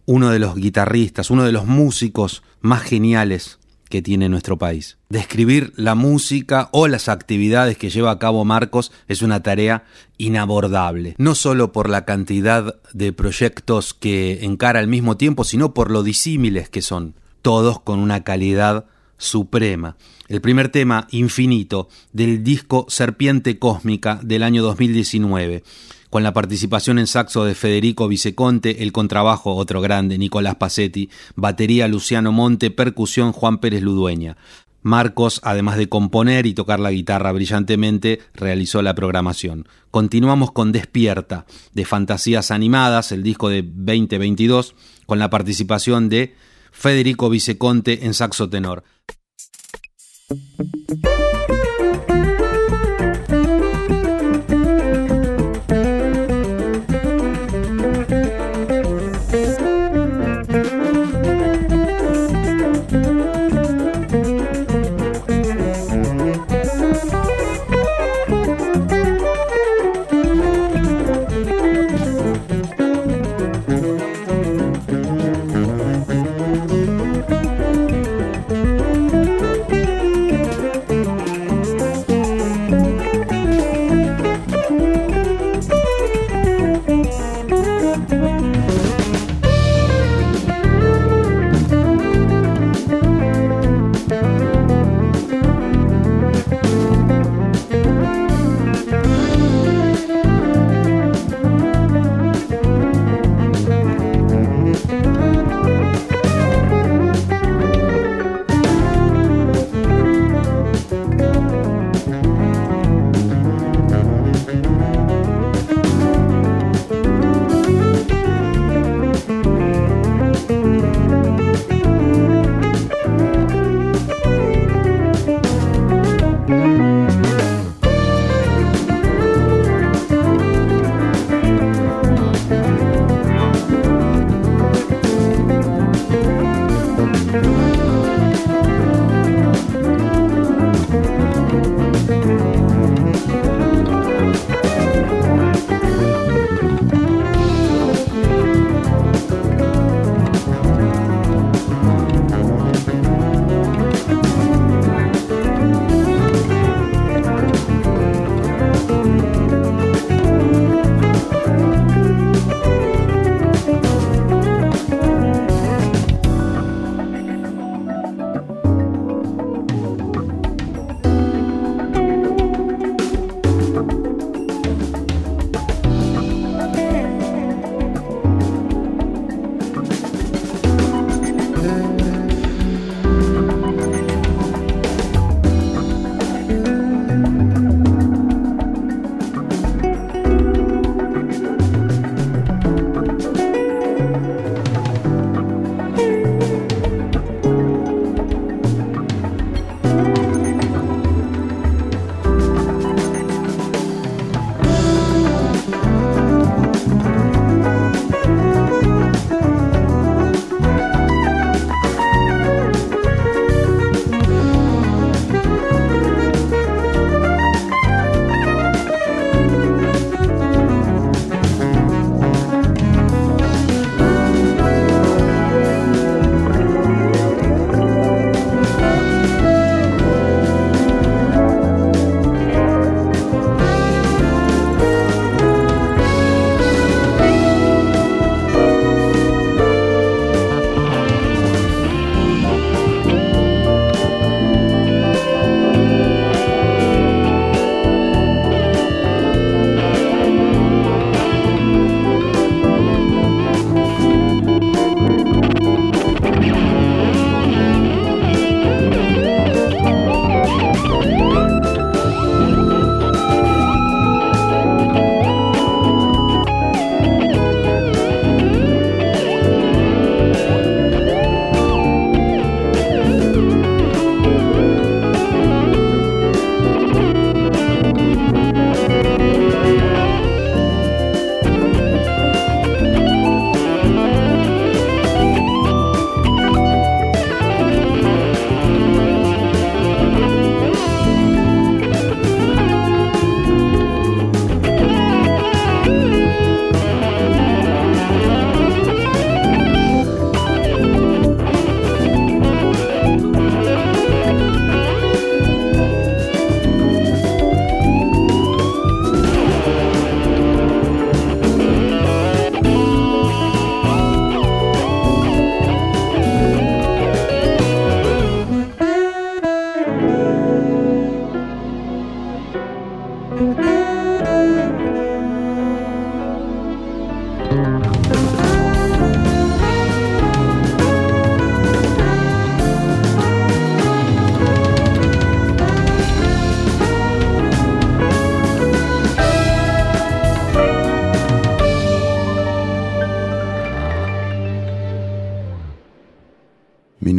uno 0.07 0.31
de 0.31 0.41
los 0.41 0.57
guitarristas, 0.57 1.31
uno 1.31 1.45
de 1.45 1.53
los 1.53 1.67
músicos 1.67 2.43
más 2.61 2.83
geniales 2.83 3.61
que 3.89 4.03
tiene 4.03 4.29
nuestro 4.29 4.59
país. 4.59 4.99
Describir 5.09 5.73
la 5.77 5.95
música 5.95 6.69
o 6.73 6.89
las 6.89 7.09
actividades 7.09 7.79
que 7.79 7.91
lleva 7.91 8.11
a 8.11 8.19
cabo 8.19 8.45
Marcos 8.45 8.91
es 9.07 9.23
una 9.23 9.45
tarea 9.45 9.85
inabordable, 10.19 11.15
no 11.17 11.37
solo 11.37 11.71
por 11.71 11.89
la 11.89 12.05
cantidad 12.05 12.75
de 12.93 13.13
proyectos 13.13 13.95
que 13.95 14.45
encara 14.45 14.81
al 14.81 14.89
mismo 14.89 15.17
tiempo, 15.17 15.45
sino 15.45 15.73
por 15.73 15.93
lo 15.93 16.03
disímiles 16.03 16.69
que 16.69 16.83
son, 16.83 17.15
todos 17.41 17.79
con 17.79 18.01
una 18.01 18.25
calidad 18.25 18.87
suprema. 19.17 19.97
El 20.27 20.41
primer 20.41 20.71
tema, 20.71 21.07
Infinito, 21.13 21.89
del 22.13 22.43
disco 22.43 22.85
Serpiente 22.89 23.61
Cósmica 23.61 24.19
del 24.25 24.43
año 24.43 24.65
2019 24.65 25.63
con 26.13 26.23
la 26.23 26.35
participación 26.35 26.99
en 26.99 27.07
saxo 27.07 27.47
de 27.47 27.55
Federico 27.55 28.07
Viceconte, 28.07 28.83
el 28.83 28.93
contrabajo 28.93 29.55
otro 29.55 29.81
grande, 29.81 30.19
Nicolás 30.19 30.57
Pacetti, 30.57 31.09
batería 31.37 31.89
Luciano 31.89 32.33
Monte, 32.33 32.71
percusión 32.71 33.33
Juan 33.33 33.57
Pérez 33.57 33.81
Ludueña. 33.81 34.37
Marcos, 34.83 35.41
además 35.43 35.79
de 35.79 35.89
componer 35.89 36.45
y 36.45 36.53
tocar 36.53 36.81
la 36.81 36.91
guitarra 36.91 37.33
brillantemente, 37.33 38.21
realizó 38.35 38.83
la 38.83 38.95
programación. 38.95 39.67
Continuamos 39.91 40.53
con 40.53 40.71
Despierta, 40.71 41.47
de 41.73 41.87
Fantasías 41.87 42.51
Animadas, 42.51 43.11
el 43.11 43.23
disco 43.23 43.49
de 43.49 43.63
2022, 43.63 44.75
con 45.07 45.19
la 45.19 45.31
participación 45.31 46.11
de 46.11 46.35
Federico 46.73 47.31
Viceconte 47.31 48.05
en 48.05 48.13
saxo 48.13 48.51
tenor. 48.51 48.85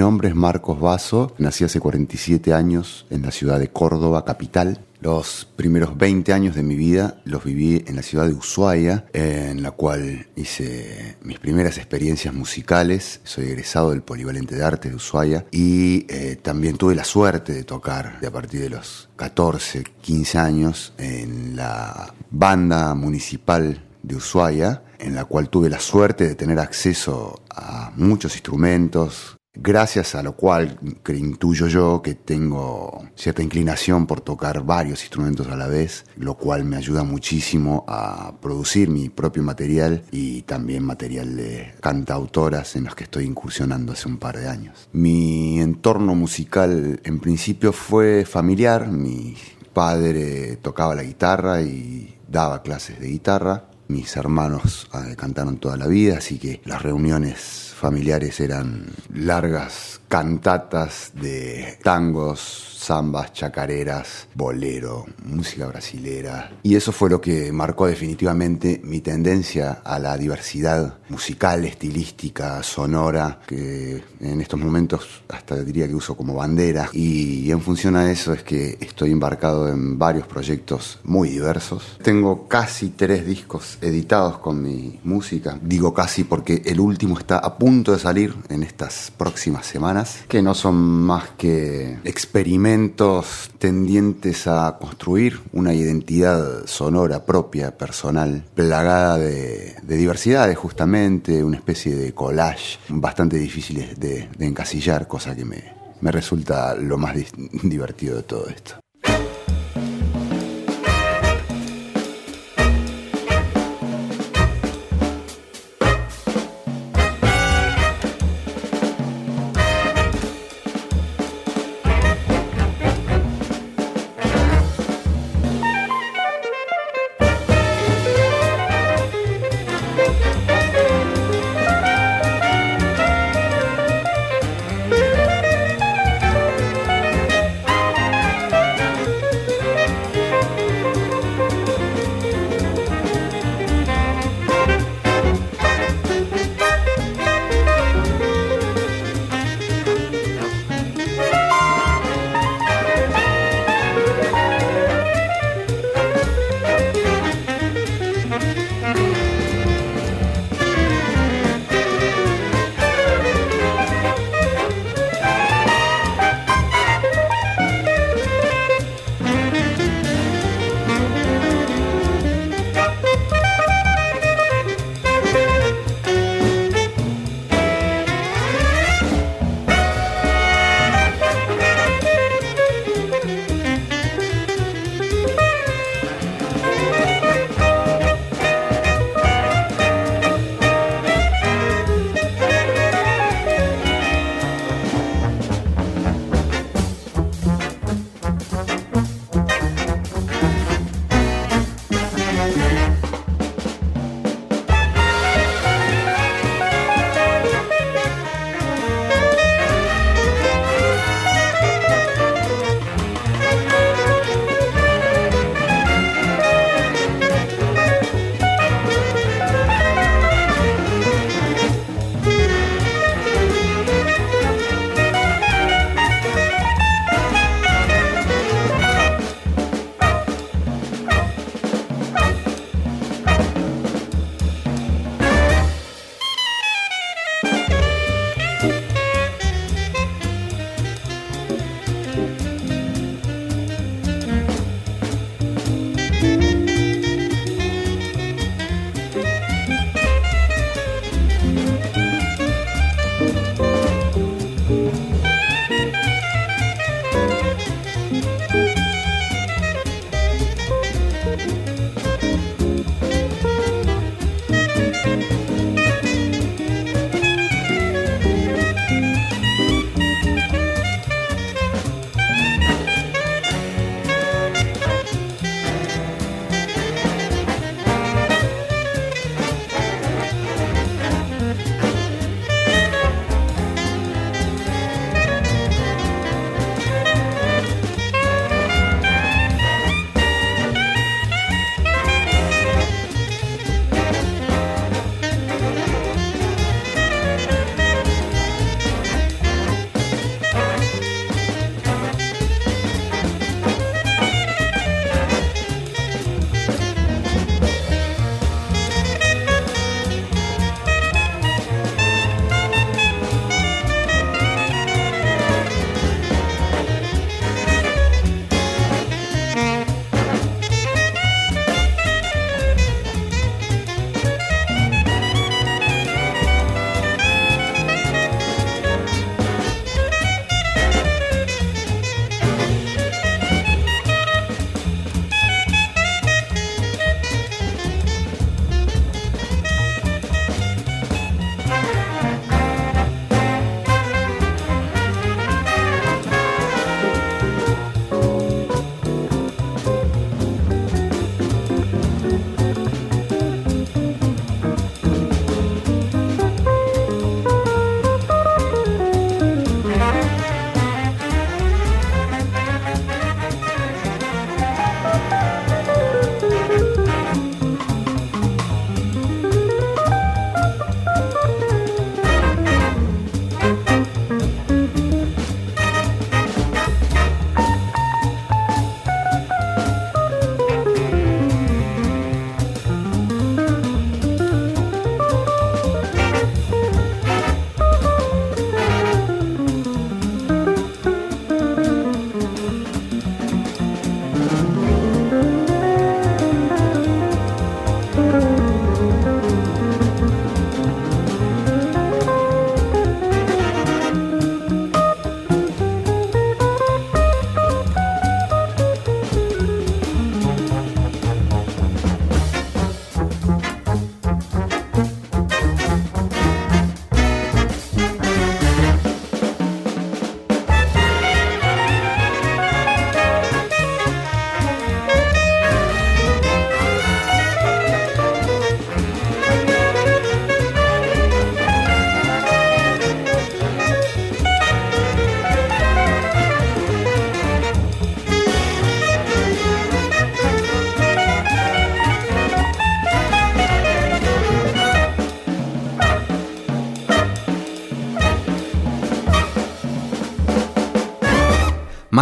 Nombre 0.04 0.28
es 0.28 0.36
Marcos 0.36 0.82
Vaso, 0.82 1.34
nací 1.38 1.64
hace 1.64 1.80
47 1.80 2.54
años 2.54 3.06
en 3.10 3.22
la 3.22 3.32
ciudad 3.32 3.58
de 3.58 3.70
Córdoba, 3.70 4.26
capital. 4.26 4.84
Los 5.00 5.48
primeros 5.56 5.98
20 5.98 6.34
años 6.34 6.56
de 6.56 6.62
mi 6.62 6.76
vida 6.76 7.22
los 7.24 7.46
viví 7.46 7.86
en 7.88 7.96
la 7.96 8.02
ciudad 8.02 8.28
de 8.28 8.34
Ushuaia, 8.34 9.06
en 9.14 9.64
la 9.64 9.72
cual 9.72 10.28
hice 10.36 11.16
mis 11.22 11.40
primeras 11.40 11.78
experiencias 11.78 12.34
musicales. 12.34 13.22
Soy 13.24 13.46
egresado 13.46 13.92
del 13.92 14.02
Polivalente 14.02 14.56
de 14.56 14.66
Arte 14.66 14.90
de 14.90 14.96
Ushuaia 14.96 15.46
y 15.52 16.06
eh, 16.10 16.36
también 16.36 16.76
tuve 16.76 16.96
la 16.96 17.06
suerte 17.06 17.54
de 17.54 17.64
tocar 17.64 18.20
a 18.28 18.30
partir 18.30 18.60
de 18.60 18.72
los 18.72 19.08
14, 19.16 19.86
15 20.02 20.38
años 20.38 20.94
en 20.98 21.56
la 21.56 22.14
banda 22.30 22.94
municipal 22.94 23.82
de 24.02 24.16
Ushuaia, 24.18 24.84
en 25.00 25.16
la 25.16 25.24
cual 25.24 25.48
tuve 25.48 25.70
la 25.70 25.80
suerte 25.80 26.28
de 26.28 26.36
tener 26.36 26.60
acceso 26.60 27.42
a 27.50 27.94
muchos 27.96 28.34
instrumentos, 28.34 29.38
gracias 29.56 30.16
a 30.16 30.24
lo 30.24 30.36
cual 30.36 30.80
intuyo 31.08 31.68
yo 31.68 32.02
que 32.02 32.16
tengo 32.16 33.06
cierta 33.16 33.44
inclinación 33.44 34.08
por 34.08 34.22
tocar 34.22 34.64
varios 34.64 35.02
instrumentos 35.02 35.48
a 35.48 35.56
la 35.56 35.68
vez, 35.68 36.06
lo 36.18 36.36
cual 36.36 36.66
me 36.66 36.78
ayuda 36.78 37.04
muchísimo 37.04 37.86
a 37.88 38.34
producir 38.42 38.90
mi 38.90 39.10
propio 39.10 39.44
material 39.44 40.04
y 40.12 40.42
también 40.44 40.84
material 40.84 41.36
de 41.36 41.74
cantautoras 41.80 42.76
en 42.76 42.86
los 42.86 42.96
que 42.96 43.04
estoy 43.04 43.26
incursionando 43.26 43.94
hace 43.94 44.08
un 44.08 44.18
par 44.18 44.38
de 44.38 44.50
años. 44.50 44.90
Mi 44.92 45.60
entorno 45.60 46.16
musical 46.16 47.00
en 47.04 47.20
principio 47.20 47.74
fue 47.74 48.26
familiar, 48.26 48.88
mi 48.88 49.36
padre 49.74 50.58
tocaba 50.58 50.96
la 50.96 51.04
guitarra 51.04 51.62
y 51.62 52.18
daba 52.28 52.64
clases 52.64 53.00
de 53.00 53.08
guitarra, 53.08 53.66
mis 53.88 54.16
hermanos 54.16 54.90
eh, 54.94 55.16
cantaron 55.16 55.58
toda 55.58 55.78
la 55.78 55.88
vida, 55.88 56.18
así 56.18 56.40
que 56.40 56.62
las 56.66 56.82
reuniones 56.82 57.73
familiares 57.84 58.40
eran 58.40 58.86
largas 59.14 60.00
cantatas 60.14 61.12
de 61.16 61.80
tangos, 61.82 62.74
zambas, 62.84 63.34
chacareras, 63.34 64.28
bolero, 64.36 65.06
música 65.26 65.66
brasilera. 65.68 66.52
Y 66.64 66.76
eso 66.76 66.92
fue 66.92 67.10
lo 67.10 67.22
que 67.22 67.52
marcó 67.52 67.88
definitivamente 67.88 68.82
mi 68.84 69.00
tendencia 69.00 69.82
a 69.84 69.98
la 70.00 70.18
diversidad 70.18 71.00
musical, 71.10 71.66
estilística, 71.66 72.62
sonora, 72.62 73.40
que 73.48 74.04
en 74.20 74.42
estos 74.42 74.60
momentos 74.60 75.24
hasta 75.30 75.64
diría 75.64 75.88
que 75.88 75.96
uso 75.96 76.16
como 76.16 76.36
bandera. 76.36 76.90
Y 76.94 77.50
en 77.52 77.62
función 77.62 77.96
a 77.96 78.12
eso 78.12 78.34
es 78.34 78.44
que 78.44 78.78
estoy 78.82 79.12
embarcado 79.12 79.70
en 79.70 79.98
varios 79.98 80.28
proyectos 80.28 81.00
muy 81.04 81.30
diversos. 81.30 81.98
Tengo 82.04 82.48
casi 82.48 82.90
tres 82.90 83.26
discos 83.26 83.78
editados 83.82 84.40
con 84.40 84.62
mi 84.62 85.00
música. 85.04 85.58
Digo 85.62 85.94
casi 85.94 86.24
porque 86.24 86.62
el 86.66 86.80
último 86.80 87.18
está 87.18 87.38
a 87.38 87.58
punto 87.58 87.94
de 87.94 88.00
salir 88.00 88.36
en 88.50 88.64
estas 88.64 89.12
próximas 89.16 89.66
semanas, 89.66 90.03
que 90.28 90.42
no 90.42 90.54
son 90.54 90.76
más 90.76 91.30
que 91.38 91.98
experimentos 92.04 93.50
tendientes 93.60 94.48
a 94.48 94.78
construir 94.80 95.40
una 95.52 95.74
identidad 95.74 96.66
sonora 96.66 97.26
propia, 97.26 97.78
personal, 97.78 98.44
plagada 98.56 99.18
de, 99.18 99.76
diversidades 99.84 100.58
justamente, 100.58 101.44
una 101.44 101.58
especie 101.58 101.96
de 101.96 102.14
collage 102.14 102.80
bastante 102.90 103.38
difíciles 103.38 104.00
de, 104.00 104.30
encasillar, 104.40 105.08
cosa 105.08 105.36
que 105.36 105.46
me, 105.46 105.64
me 106.02 106.12
resulta 106.12 106.76
lo 106.76 106.98
más 106.98 107.16
divertido 107.64 108.18
de 108.18 108.24
todo 108.24 108.48
esto. 108.48 108.83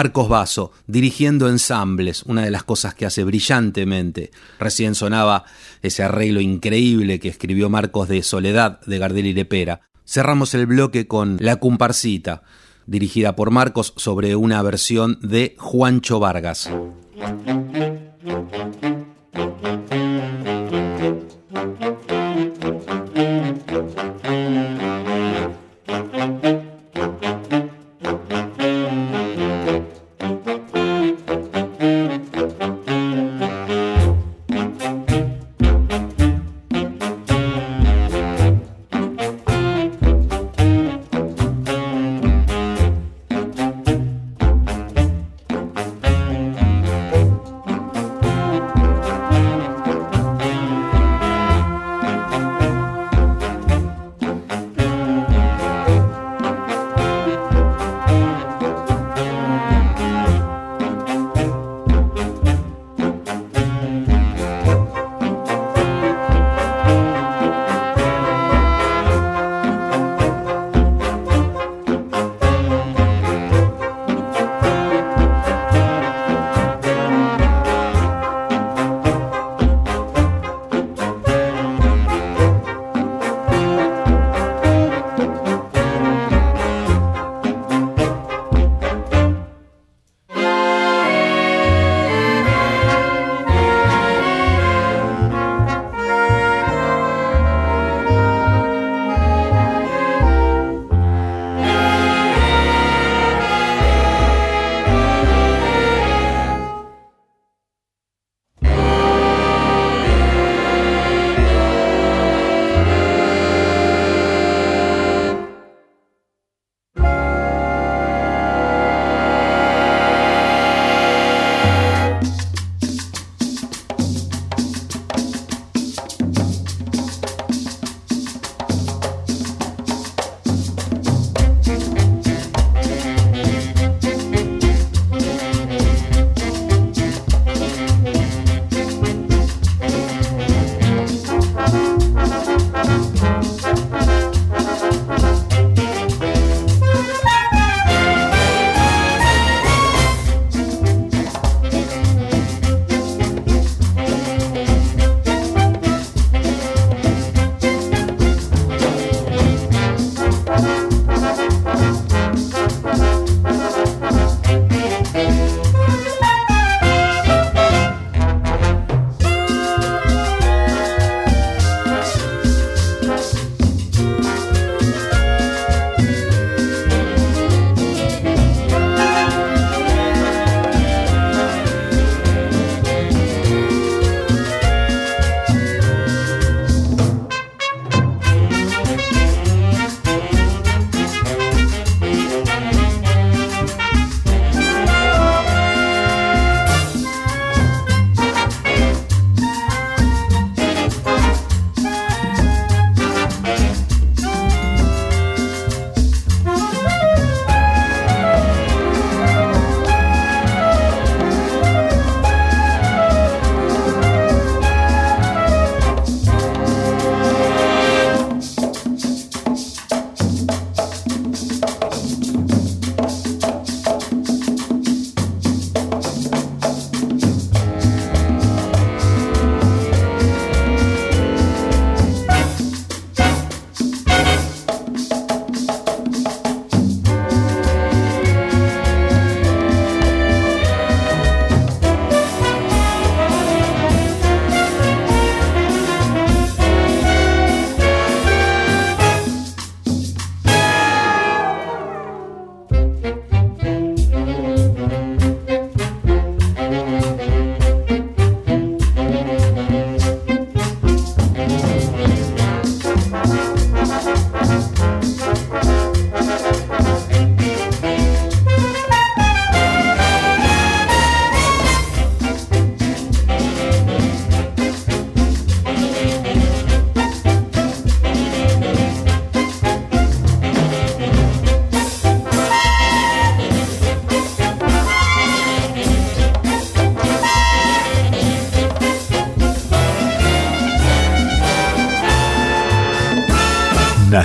Marcos 0.02 0.30
Basso, 0.30 0.72
dirigiendo 0.88 1.48
ensambles, 1.48 2.24
una 2.24 2.42
de 2.42 2.50
las 2.50 2.64
cosas 2.64 2.96
que 2.96 3.06
hace 3.06 3.24
brillantemente. 3.24 4.32
Recién 4.58 4.96
sonaba 4.96 5.46
ese 5.84 6.02
arreglo 6.02 6.42
increíble 6.42 7.20
que 7.20 7.28
escribió 7.28 7.70
Marcos 7.70 8.10
de 8.10 8.24
Soledad 8.24 8.80
de 8.88 8.98
Gardel 8.98 9.28
y 9.28 9.34
Lepera. 9.34 9.82
Cerramos 10.04 10.56
el 10.56 10.66
bloque 10.66 11.06
con 11.06 11.38
La 11.40 11.58
Comparsita, 11.58 12.42
dirigida 12.88 13.36
por 13.36 13.52
Marcos 13.52 13.94
sobre 13.96 14.36
una 14.36 14.60
versión 14.64 15.20
de 15.22 15.56
Juancho 15.60 16.20
Vargas. 16.20 16.68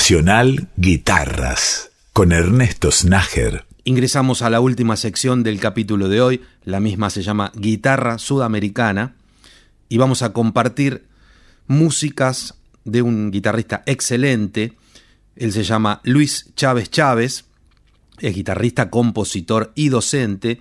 Nacional 0.07 0.69
Guitarras 0.77 1.91
con 2.13 2.31
Ernesto 2.31 2.93
Snager. 2.93 3.67
Ingresamos 3.83 4.41
a 4.43 4.51
la 4.51 4.61
última 4.61 4.95
sección 4.95 5.43
del 5.43 5.59
capítulo 5.59 6.09
de 6.09 6.21
hoy, 6.21 6.43
la 6.63 6.79
misma 6.79 7.11
se 7.11 7.25
llama 7.25 7.51
Guitarra 7.57 8.19
Sudamericana, 8.19 9.17
y 9.89 9.97
vamos 9.97 10.23
a 10.23 10.33
compartir 10.33 11.09
músicas 11.67 12.55
de 12.85 13.03
un 13.03 13.33
guitarrista 13.33 13.83
excelente, 13.85 14.75
él 15.35 15.53
se 15.53 15.65
llama 15.65 16.01
Luis 16.05 16.53
Chávez 16.55 16.89
Chávez, 16.89 17.47
es 18.21 18.33
guitarrista, 18.33 18.91
compositor 18.91 19.73
y 19.75 19.89
docente, 19.89 20.61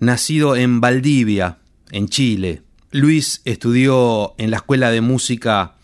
nacido 0.00 0.56
en 0.56 0.80
Valdivia, 0.80 1.58
en 1.92 2.08
Chile. 2.08 2.62
Luis 2.90 3.40
estudió 3.44 4.34
en 4.36 4.50
la 4.50 4.56
Escuela 4.56 4.90
de 4.90 5.00
Música 5.00 5.76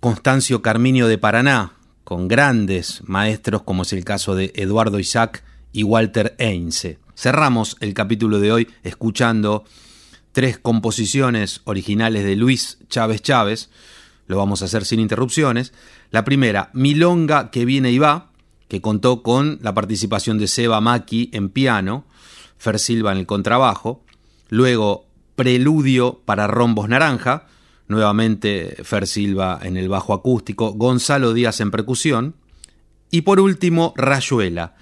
Constancio 0.00 0.60
Carminio 0.60 1.08
de 1.08 1.16
Paraná, 1.16 1.72
con 2.10 2.26
grandes 2.26 3.04
maestros 3.06 3.62
como 3.62 3.82
es 3.82 3.92
el 3.92 4.04
caso 4.04 4.34
de 4.34 4.52
Eduardo 4.56 4.98
Isaac 4.98 5.44
y 5.70 5.84
Walter 5.84 6.34
Einse. 6.38 6.98
Cerramos 7.14 7.76
el 7.78 7.94
capítulo 7.94 8.40
de 8.40 8.50
hoy 8.50 8.68
escuchando 8.82 9.62
tres 10.32 10.58
composiciones 10.58 11.60
originales 11.62 12.24
de 12.24 12.34
Luis 12.34 12.78
Chávez 12.88 13.22
Chávez, 13.22 13.70
lo 14.26 14.38
vamos 14.38 14.60
a 14.60 14.64
hacer 14.64 14.84
sin 14.84 14.98
interrupciones. 14.98 15.72
La 16.10 16.24
primera, 16.24 16.70
Milonga 16.72 17.52
que 17.52 17.64
viene 17.64 17.92
y 17.92 17.98
va, 17.98 18.32
que 18.66 18.80
contó 18.80 19.22
con 19.22 19.60
la 19.62 19.72
participación 19.72 20.36
de 20.36 20.48
Seba 20.48 20.80
Maki 20.80 21.30
en 21.32 21.48
piano, 21.48 22.06
Fer 22.58 22.80
Silva 22.80 23.12
en 23.12 23.18
el 23.18 23.26
contrabajo, 23.26 24.02
luego 24.48 25.06
Preludio 25.36 26.22
para 26.24 26.48
Rombos 26.48 26.88
Naranja, 26.88 27.46
nuevamente 27.90 28.76
Fer 28.84 29.06
Silva 29.06 29.58
en 29.62 29.76
el 29.76 29.88
bajo 29.88 30.14
acústico, 30.14 30.72
Gonzalo 30.72 31.34
Díaz 31.34 31.60
en 31.60 31.70
percusión, 31.70 32.34
y 33.10 33.22
por 33.22 33.40
último 33.40 33.92
Rayuela, 33.96 34.76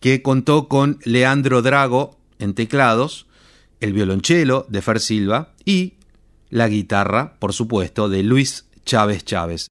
que 0.00 0.22
contó 0.22 0.68
con 0.68 0.98
Leandro 1.04 1.62
Drago 1.62 2.16
en 2.38 2.54
teclados, 2.54 3.26
el 3.80 3.92
violonchelo 3.92 4.66
de 4.68 4.82
Fer 4.82 5.00
Silva 5.00 5.52
y 5.64 5.94
la 6.50 6.68
guitarra, 6.68 7.34
por 7.38 7.52
supuesto, 7.52 8.08
de 8.08 8.22
Luis 8.22 8.66
Chávez 8.84 9.24
Chávez. 9.24 9.68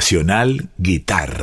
Nacional 0.00 0.70
Guitarra. 0.78 1.38